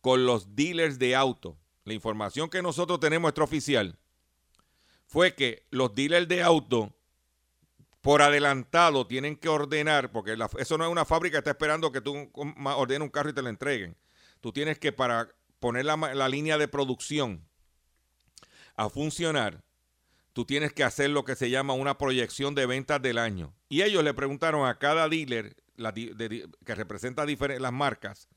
[0.00, 1.56] con los dealers de auto?
[1.84, 3.98] La información que nosotros tenemos extraoficial
[5.06, 6.94] fue que los dealers de auto
[8.00, 12.00] por adelantado tienen que ordenar, porque eso no es una fábrica que está esperando que
[12.00, 13.96] tú ordenes un carro y te lo entreguen.
[14.40, 15.28] Tú tienes que para
[15.60, 17.46] poner la, línea de producción
[18.76, 19.64] a funcionar,
[20.32, 23.52] tú tienes que hacer lo que se llama una proyección de ventas del año.
[23.68, 28.28] Y ellos le preguntaron a cada dealer que representa las marcas,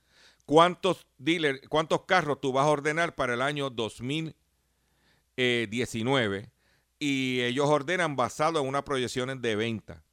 [0.45, 6.51] cuántos dealers, cuántos carros tú vas a ordenar para el año 2019
[6.99, 10.03] y ellos ordenan basado en unas proyecciones de venta.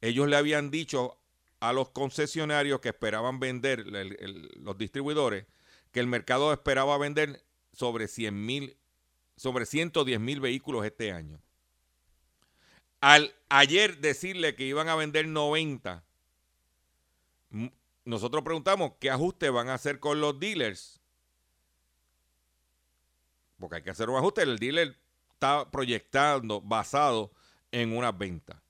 [0.00, 1.18] Ellos le habían dicho
[1.60, 5.46] a los concesionarios que esperaban vender, los distribuidores,
[5.92, 8.76] que el mercado esperaba vender sobre 100 mil,
[9.40, 11.40] sobre 110 mil vehículos este año.
[13.00, 16.04] Al ayer decirle que iban a vender 90,
[18.04, 21.00] nosotros preguntamos qué ajuste van a hacer con los dealers.
[23.58, 24.42] porque hay que hacer un ajuste.
[24.42, 24.98] El dealer
[25.32, 27.30] está proyectando basado
[27.72, 28.60] en unas ventas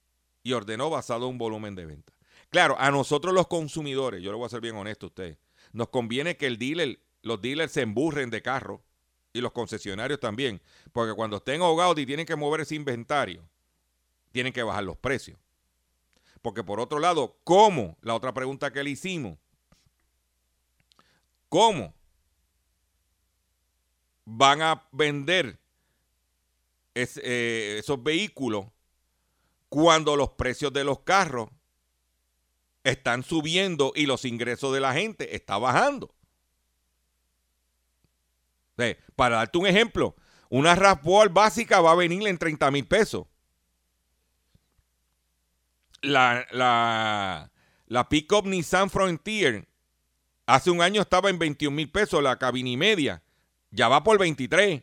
[0.44, 2.14] y ordenó basado en un volumen de ventas.
[2.48, 5.38] Claro, a nosotros los consumidores, yo le voy a ser bien honesto a ustedes,
[5.72, 8.84] nos conviene que el dealer, los dealers se emburren de carro
[9.32, 10.60] y los concesionarios también,
[10.92, 13.48] porque cuando estén ahogados y tienen que mover ese inventario,
[14.32, 15.38] tienen que bajar los precios.
[16.42, 17.96] Porque por otro lado, ¿cómo?
[18.00, 19.38] La otra pregunta que le hicimos,
[21.48, 21.94] ¿cómo
[24.24, 25.58] van a vender
[26.94, 28.66] eh, esos vehículos
[29.68, 31.50] cuando los precios de los carros
[32.84, 36.14] están subiendo y los ingresos de la gente están bajando?
[39.16, 40.16] Para darte un ejemplo,
[40.48, 43.26] una RAV4 básica va a venir en 30 mil pesos.
[46.02, 47.50] La, la,
[47.86, 48.08] la
[48.44, 49.68] Nissan Frontier
[50.46, 53.22] hace un año estaba en 21 mil pesos, la cabina y media.
[53.70, 54.82] Ya va por 23.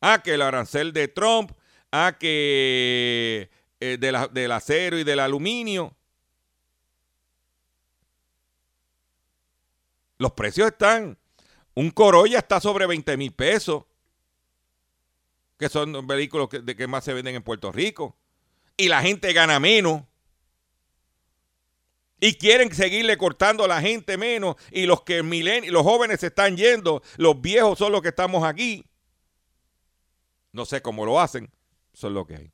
[0.00, 1.52] Ah, que el arancel de Trump.
[1.92, 3.50] Ah, que
[3.80, 5.96] eh, de la- del acero y del aluminio.
[10.18, 11.18] Los precios están.
[11.74, 13.84] Un Corolla está sobre 20 mil pesos.
[15.58, 18.16] Que son los vehículos que, de que más se venden en Puerto Rico.
[18.76, 20.02] Y la gente gana menos.
[22.20, 24.56] Y quieren seguirle cortando a la gente menos.
[24.70, 27.02] Y los que milen los jóvenes se están yendo.
[27.16, 28.84] Los viejos son los que estamos aquí.
[30.52, 31.50] No sé cómo lo hacen.
[31.92, 32.52] Es lo que hay.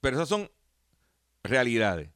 [0.00, 0.50] Pero esas son
[1.42, 2.13] realidades.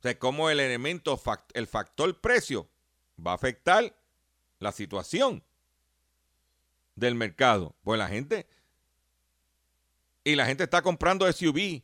[0.00, 1.20] O sea, cómo el elemento,
[1.52, 2.70] el factor precio
[3.24, 3.94] va a afectar
[4.58, 5.44] la situación
[6.94, 7.76] del mercado.
[7.82, 8.48] Pues la gente,
[10.24, 11.82] y la gente está comprando SUV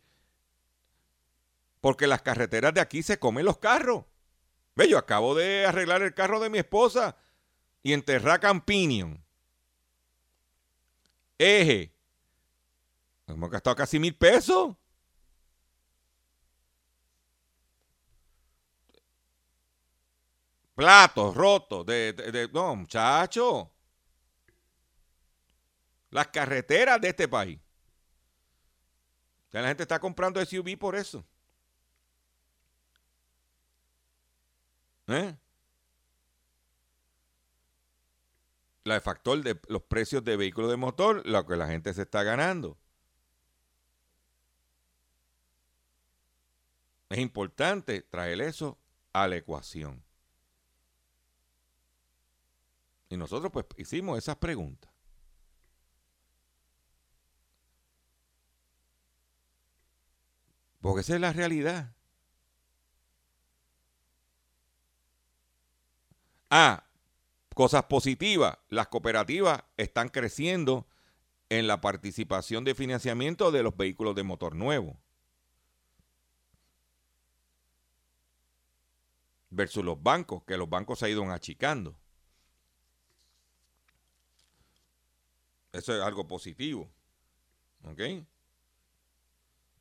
[1.83, 4.07] porque las carreteras de aquí se comen los carros.
[4.75, 7.17] Ve, yo acabo de arreglar el carro de mi esposa
[7.83, 9.23] y enterrar Campinion.
[11.39, 11.93] Eje.
[13.27, 14.75] Hemos gastado casi mil pesos.
[20.77, 21.85] Platos rotos.
[21.85, 23.72] De, de- no, muchacho.
[26.11, 27.59] Las carreteras de este país.
[29.51, 31.24] La gente está comprando SUV por eso.
[35.09, 35.37] ¿Eh?
[38.85, 42.22] La factor de los precios de vehículos de motor, lo que la gente se está
[42.22, 42.79] ganando.
[47.09, 48.79] Es importante traer eso
[49.12, 50.06] a la ecuación.
[53.09, 54.91] Y nosotros pues hicimos esas preguntas.
[60.81, 61.97] Porque esa es la realidad.
[66.51, 66.85] Ah,
[67.55, 68.59] cosas positivas.
[68.69, 70.87] Las cooperativas están creciendo
[71.49, 74.97] en la participación de financiamiento de los vehículos de motor nuevo.
[79.51, 81.97] Versus los bancos, que los bancos se han ido achicando.
[85.77, 86.91] Eso es algo positivo.
[87.85, 88.01] ¿Ok?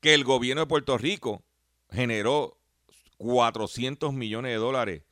[0.02, 1.42] Que el gobierno de Puerto Rico
[1.90, 2.58] generó
[3.18, 5.04] 400 millones de dólares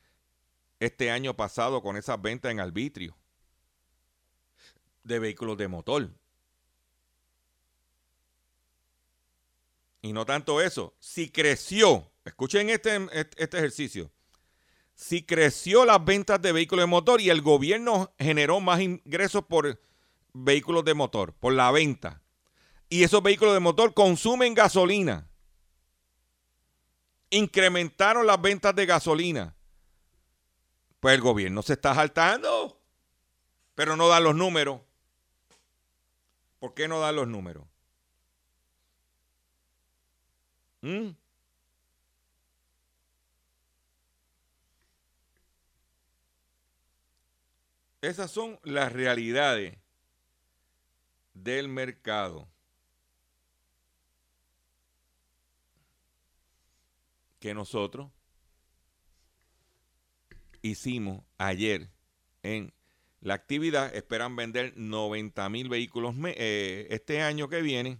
[0.80, 3.16] este año pasado con esas ventas en arbitrio
[5.02, 6.10] de vehículos de motor.
[10.02, 13.08] Y no tanto eso, si creció, escuchen este,
[13.38, 14.12] este ejercicio,
[14.94, 19.80] si creció las ventas de vehículos de motor y el gobierno generó más ingresos por
[20.34, 22.20] vehículos de motor, por la venta,
[22.88, 25.28] y esos vehículos de motor consumen gasolina,
[27.30, 29.56] incrementaron las ventas de gasolina,
[31.00, 32.80] pues el gobierno se está saltando,
[33.74, 34.80] pero no dan los números.
[36.58, 37.64] ¿Por qué no dan los números?
[40.80, 41.10] ¿Mm?
[48.00, 49.78] Esas son las realidades
[51.34, 52.48] del mercado.
[57.38, 58.10] Que nosotros
[60.62, 61.90] hicimos ayer
[62.42, 62.72] en
[63.20, 63.94] la actividad.
[63.94, 67.98] Esperan vender 90 mil vehículos eh, este año que viene.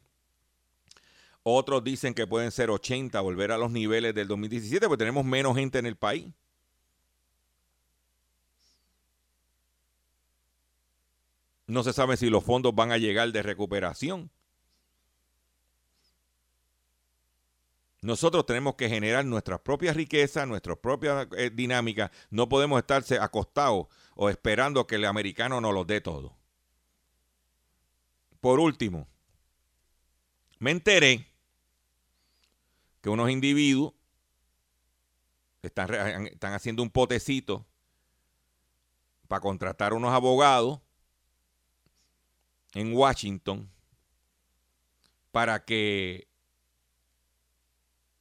[1.42, 5.54] Otros dicen que pueden ser 80, volver a los niveles del 2017, porque tenemos menos
[5.56, 6.32] gente en el país.
[11.66, 14.30] No se sabe si los fondos van a llegar de recuperación.
[18.02, 22.10] Nosotros tenemos que generar nuestras propias riquezas, nuestras propias eh, dinámicas.
[22.28, 26.36] No podemos estarse acostados o esperando que el americano nos los dé todo.
[28.42, 29.08] Por último,
[30.58, 31.26] me enteré
[33.00, 33.94] que unos individuos
[35.62, 37.64] están, están haciendo un potecito
[39.28, 40.83] para contratar unos abogados
[42.74, 43.70] en Washington
[45.30, 46.28] para que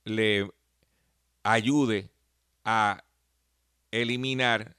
[0.06, 0.50] le
[1.44, 2.12] ayude
[2.64, 3.04] a
[3.92, 4.76] eliminar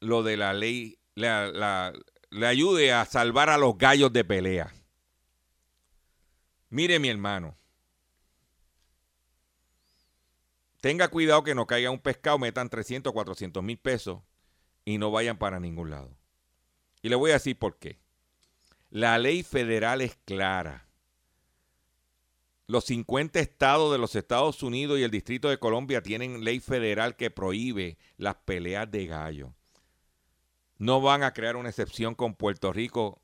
[0.00, 4.72] lo de la ley, le ayude a salvar a los gallos de pelea.
[6.70, 7.56] Mire mi hermano,
[10.80, 14.22] tenga cuidado que no caiga un pescado, metan 300, 400 mil pesos
[14.84, 16.16] y no vayan para ningún lado.
[17.02, 17.99] Y le voy a decir por qué.
[18.90, 20.88] La ley federal es clara.
[22.66, 27.14] Los 50 estados de los Estados Unidos y el Distrito de Colombia tienen ley federal
[27.16, 29.54] que prohíbe las peleas de gallo.
[30.78, 33.20] No van a crear una excepción con Puerto Rico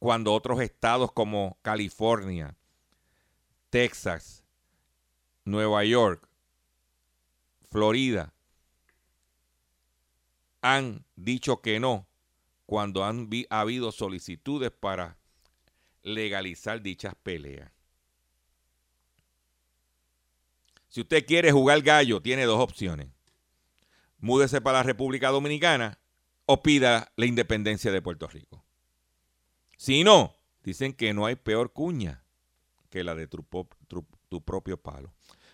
[0.00, 2.56] cuando otros estados como California,
[3.70, 4.44] Texas,
[5.44, 6.28] Nueva York,
[7.70, 8.32] Florida
[10.62, 12.06] han dicho que no
[12.74, 15.16] cuando han ha habido solicitudes para
[16.02, 17.70] legalizar dichas peleas.
[20.88, 23.06] Si usted quiere jugar gallo, tiene dos opciones.
[24.18, 26.00] Múdese para la República Dominicana
[26.46, 28.64] o pida la independencia de Puerto Rico.
[29.76, 32.24] Si no, dicen que no hay peor cuña
[32.90, 33.46] que la de tu-
[34.28, 35.12] tu propio palo.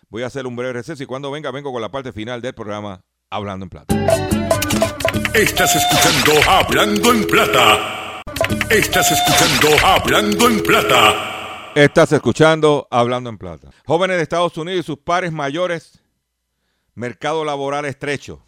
[0.09, 2.55] Voy a hacer un breve receso y cuando venga, vengo con la parte final del
[2.55, 4.60] programa Hablando en Plata.
[5.33, 8.21] Estás escuchando Hablando en Plata.
[8.69, 11.71] Estás escuchando Hablando en Plata.
[11.75, 13.71] Estás escuchando Hablando en Plata.
[13.85, 16.01] Jóvenes de Estados Unidos y sus pares mayores,
[16.95, 18.41] mercado laboral estrecho.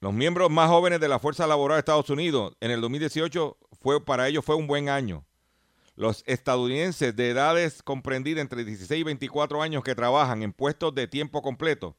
[0.00, 4.02] Los miembros más jóvenes de la Fuerza Laboral de Estados Unidos en el 2018 fue
[4.02, 5.26] para ellos fue un buen año.
[5.94, 11.06] Los estadounidenses de edades comprendidas entre 16 y 24 años que trabajan en puestos de
[11.06, 11.96] tiempo completo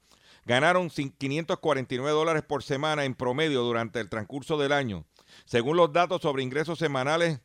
[0.50, 5.06] ganaron cin- 549 dólares por semana en promedio durante el transcurso del año,
[5.46, 7.40] según los datos sobre ingresos semanales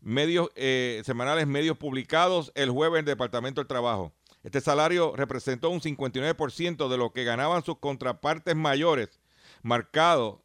[0.00, 4.14] medios eh, semanales medios publicados el jueves en el Departamento del Trabajo.
[4.44, 9.20] Este salario representó un 59% de lo que ganaban sus contrapartes mayores,
[9.62, 10.42] marcado,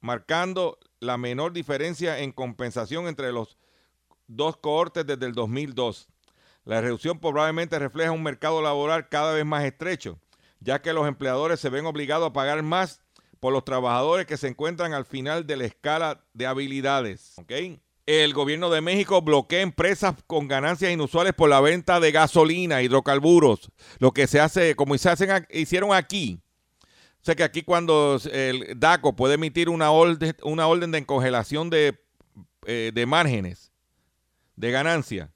[0.00, 3.58] marcando la menor diferencia en compensación entre los
[4.26, 6.08] dos cohortes desde el 2002.
[6.64, 10.18] La reducción probablemente refleja un mercado laboral cada vez más estrecho,
[10.64, 13.00] ya que los empleadores se ven obligados a pagar más
[13.38, 17.34] por los trabajadores que se encuentran al final de la escala de habilidades.
[17.36, 17.52] ¿ok?
[18.06, 23.70] El gobierno de México bloquea empresas con ganancias inusuales por la venta de gasolina, hidrocarburos,
[23.98, 26.40] lo que se hace, como se hacen, hicieron aquí.
[27.20, 31.70] O sea que aquí cuando el DACO puede emitir una orden, una orden de congelación
[31.70, 31.98] de,
[32.66, 33.72] eh, de márgenes
[34.56, 35.30] de ganancia,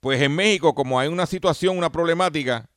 [0.00, 2.68] pues en México, como hay una situación, una problemática,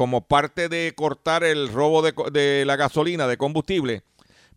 [0.00, 4.02] como parte de cortar el robo de, la gasolina, de combustible,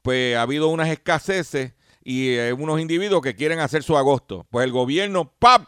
[0.01, 4.47] pues ha habido unas escaseces y eh, unos individuos que quieren hacer su agosto.
[4.49, 5.67] Pues el gobierno, ¡pap!,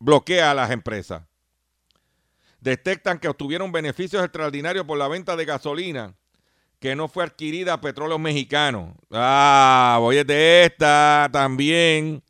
[0.00, 1.22] bloquea a las empresas.
[2.58, 6.16] Detectan que obtuvieron beneficios extraordinarios por la venta de gasolina
[6.80, 8.96] que no fue adquirida a petróleos mexicanos.
[9.12, 12.20] Ah, voy de esta también.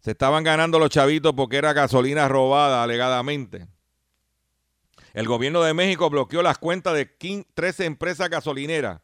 [0.00, 3.71] Se estaban ganando los chavitos porque era gasolina robada, alegadamente.
[5.12, 9.00] El gobierno de México bloqueó las cuentas de 15 13 empresas gasolineras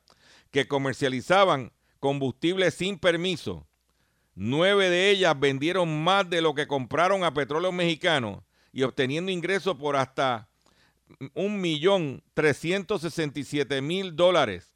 [0.50, 3.66] que comercializaban combustible sin permiso.
[4.34, 8.42] Nueve de ellas vendieron más de lo que compraron a petróleos mexicanos
[8.72, 10.48] y obteniendo ingresos por hasta
[11.34, 14.72] un millón trescientos sesenta y siete mil dólares.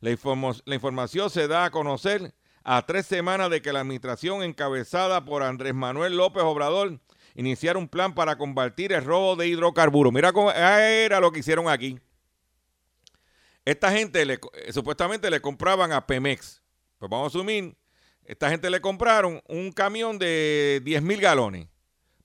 [0.00, 2.34] La, informo- la información se da a conocer
[2.64, 7.00] a tres semanas de que la administración encabezada por Andrés Manuel López Obrador
[7.36, 10.12] iniciara un plan para combatir el robo de hidrocarburos.
[10.12, 12.00] Mira cómo era lo que hicieron aquí.
[13.64, 14.24] Esta gente
[14.70, 16.62] supuestamente le compraban a Pemex.
[16.98, 17.76] Pues vamos a asumir,
[18.24, 21.68] esta gente le compraron un camión de 10 mil galones.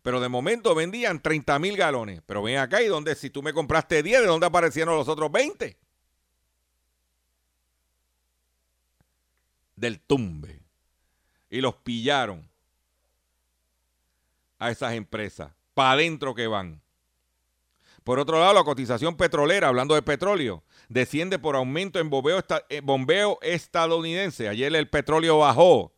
[0.02, 2.22] Pero de momento vendían 30 mil galones.
[2.26, 5.32] Pero ven acá y donde si tú me compraste 10, ¿de dónde aparecieron los otros
[5.32, 5.78] 20?
[9.76, 10.62] Del tumbe.
[11.50, 12.51] Y los pillaron
[14.62, 15.52] a esas empresas.
[15.74, 16.82] Para adentro que van.
[18.04, 23.38] Por otro lado, la cotización petrolera, hablando de petróleo, desciende por aumento en bombeo, eh,
[23.42, 24.48] estadounidense.
[24.48, 25.94] Ayer el petróleo bajó.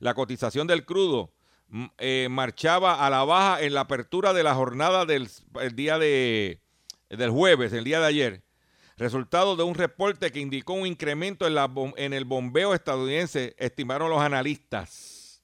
[0.00, 1.34] La cotización del crudo
[1.68, 5.28] mm, eh, marchaba a la baja en la apertura de la jornada del
[5.60, 6.62] el día de,
[7.10, 8.42] del jueves, el día de ayer,
[8.96, 14.08] resultado de un reporte que indicó un incremento en, la en el bombeo estadounidense, estimaron
[14.08, 15.42] los analistas.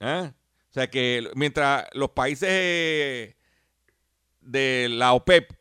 [0.00, 0.32] ¿Ah?
[0.70, 3.34] O sea que mientras los países
[4.40, 5.52] de la OPEP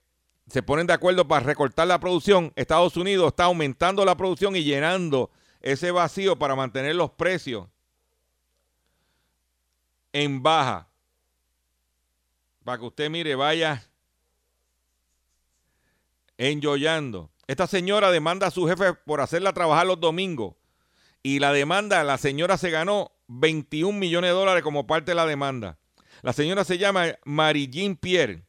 [0.48, 4.64] se ponen de acuerdo para recortar la producción, Estados Unidos está aumentando la producción y
[4.64, 5.32] llenando
[5.62, 7.68] ese vacío para mantener los precios
[10.14, 10.88] en baja.
[12.64, 13.90] Para que usted mire, vaya
[16.38, 17.32] enjoyando.
[17.48, 20.54] Esta señora demanda a su jefe por hacerla trabajar los domingos.
[21.24, 25.28] Y la demanda, la señora se ganó 21 millones de dólares como parte de la
[25.28, 25.78] demanda.
[26.22, 28.44] La señora se llama Marie Jean Pierre,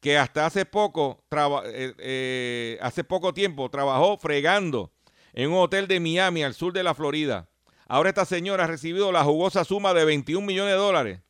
[0.00, 4.92] que hasta hace poco, eh, eh, hace poco tiempo trabajó fregando
[5.34, 7.48] en un hotel de Miami, al sur de la Florida.
[7.86, 11.20] Ahora esta señora ha recibido la jugosa suma de 21 millones de dólares,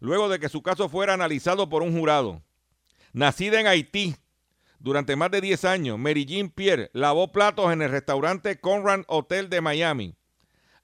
[0.00, 2.42] luego de que su caso fuera analizado por un jurado.
[3.12, 4.16] Nacida en Haití,
[4.78, 9.50] durante más de 10 años, Mary Jean Pierre lavó platos en el restaurante Conrad Hotel
[9.50, 10.16] de Miami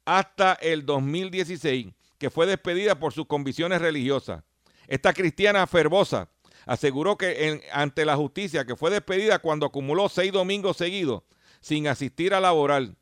[0.05, 1.89] hasta el 2016,
[2.19, 4.43] que fue despedida por sus convicciones religiosas.
[4.87, 6.29] Esta cristiana fervosa
[6.67, 11.23] aseguró que ante la justicia que fue despedida cuando acumuló seis domingos seguidos
[11.61, 12.97] sin asistir a laboral,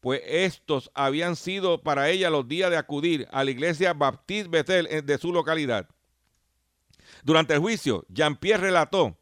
[0.00, 4.86] pues estos habían sido para ella los días de acudir a la iglesia Baptiste Bethel
[4.90, 5.88] eh, de su localidad.
[7.22, 9.18] Durante el juicio, Jean-Pierre relató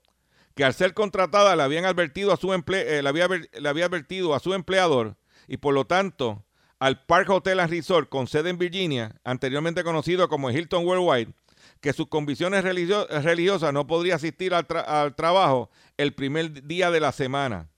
[0.55, 4.35] que al ser contratada le habían advertido a su eh, le, había, le había advertido
[4.35, 5.17] a su empleador
[5.47, 6.45] y por lo tanto
[6.79, 11.33] al Park Hotel and Resort con sede en Virginia, anteriormente conocido como Hilton Worldwide,
[11.81, 16.91] que sus convicciones religio- religiosas no podría asistir al, tra- al trabajo el primer día
[16.91, 17.69] de la semana.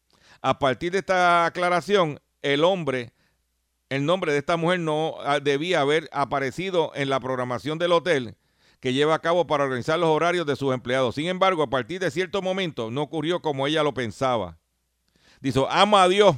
[0.42, 3.12] A partir de esta aclaración, el hombre,
[3.88, 8.36] el nombre de esta mujer no ah, debía haber aparecido en la programación del hotel
[8.80, 11.14] que lleva a cabo para organizar los horarios de sus empleados.
[11.16, 14.56] Sin embargo, a partir de cierto momento no ocurrió como ella lo pensaba.
[15.42, 16.36] Dice, ama a Dios,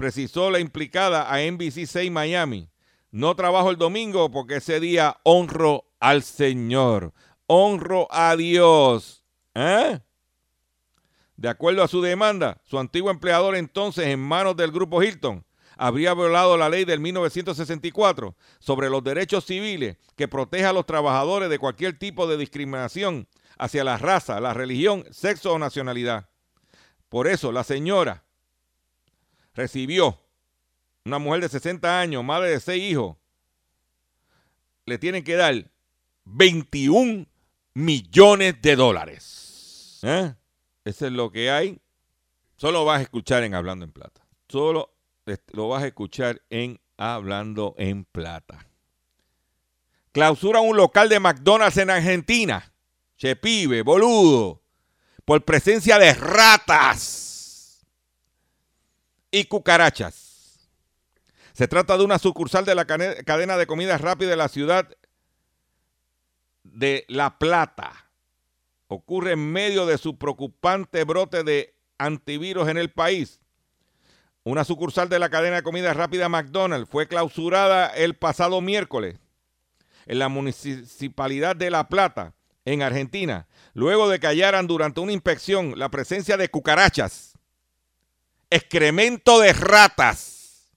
[0.00, 2.70] precisó la implicada a NBC 6 Miami.
[3.10, 7.12] No trabajo el domingo porque ese día honro al Señor,
[7.46, 9.26] honro a Dios.
[9.54, 10.00] ¿Eh?
[11.36, 15.44] De acuerdo a su demanda, su antiguo empleador entonces en manos del grupo Hilton
[15.76, 21.50] habría violado la ley del 1964 sobre los derechos civiles que protege a los trabajadores
[21.50, 23.28] de cualquier tipo de discriminación
[23.58, 26.30] hacia la raza, la religión, sexo o nacionalidad.
[27.10, 28.24] Por eso la señora
[29.54, 30.18] recibió
[31.04, 33.16] una mujer de 60 años, madre de seis hijos,
[34.86, 35.70] le tienen que dar
[36.24, 37.26] 21
[37.74, 40.00] millones de dólares.
[40.02, 40.34] ¿Eh?
[40.84, 41.80] Eso es lo que hay.
[42.56, 44.26] Solo vas a escuchar en Hablando en Plata.
[44.48, 44.94] Solo
[45.52, 48.66] lo vas a escuchar en Hablando en Plata.
[50.12, 52.72] Clausura un local de McDonald's en Argentina.
[53.16, 54.62] Che pibe, boludo.
[55.24, 57.29] Por presencia de ratas
[59.30, 60.70] y cucarachas.
[61.52, 64.88] Se trata de una sucursal de la cadena de comidas rápidas de la ciudad
[66.62, 68.10] de La Plata.
[68.88, 73.40] Ocurre en medio de su preocupante brote de antivirus en el país.
[74.42, 79.18] Una sucursal de la cadena de comida rápida McDonald's fue clausurada el pasado miércoles
[80.06, 85.78] en la municipalidad de La Plata, en Argentina, luego de que hallaran durante una inspección
[85.78, 87.29] la presencia de cucarachas,
[88.50, 90.70] excremento de ratas,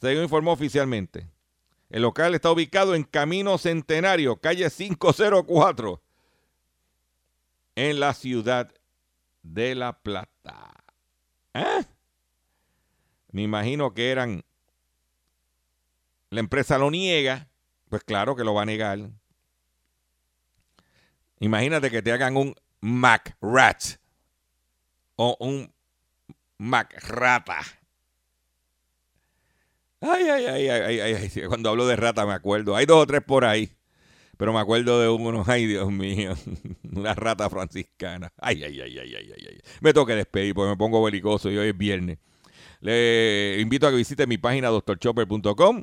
[0.00, 1.26] según informó oficialmente.
[1.88, 6.00] El local está ubicado en Camino Centenario, calle 504,
[7.74, 8.72] en la ciudad
[9.42, 10.70] de La Plata.
[11.54, 11.84] ¿Eh?
[13.32, 14.44] Me imagino que eran.
[16.30, 17.48] La empresa lo niega,
[17.88, 19.10] pues claro que lo va a negar.
[21.40, 23.98] Imagínate que te hagan un Mac Rat
[25.16, 25.72] o un
[26.60, 27.56] Mac Rata.
[30.02, 32.76] Ay, ay, ay, ay, ay, ay, Cuando hablo de rata me acuerdo.
[32.76, 33.70] Hay dos o tres por ahí.
[34.36, 36.34] Pero me acuerdo de uno, ay Dios mío,
[36.92, 38.30] una rata franciscana.
[38.36, 39.60] Ay, ay, ay, ay, ay, ay, ay.
[39.80, 42.18] Me que despedir porque me pongo belicoso y hoy es viernes.
[42.80, 45.82] Le invito a que visite mi página doctorchopper.com.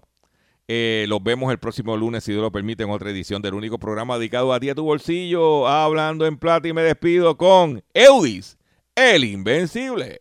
[0.68, 3.80] Eh, los vemos el próximo lunes, si Dios lo permite, en otra edición del único
[3.80, 8.58] programa dedicado a ti, a tu bolsillo, hablando en plata y me despido con Eudis,
[8.96, 10.20] el invencible.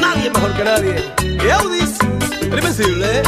[0.00, 0.94] Nadie mejor que nadie.
[1.22, 1.98] Y Audis,
[2.42, 3.22] invencible.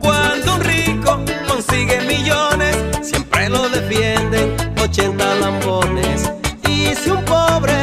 [0.00, 6.30] Cuando un rico consigue millones, siempre lo defienden 80 lambones.
[6.68, 7.76] Y si un pobre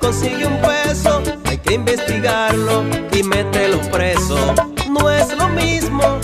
[0.00, 4.54] consigue un peso, hay que investigarlo y meterlo preso.
[4.88, 6.18] no es lo mismo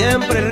[0.00, 0.50] siempre rico.